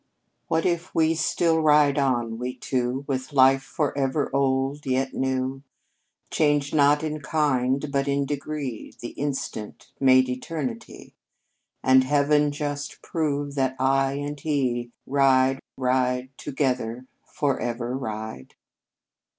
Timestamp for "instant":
9.09-9.89